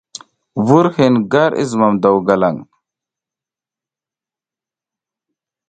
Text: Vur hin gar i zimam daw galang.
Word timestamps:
Vur 0.69 0.87
hin 0.97 1.15
gar 1.35 1.51
i 1.63 1.65
zimam 1.73 1.95
daw 2.03 2.17
galang. 2.27 2.57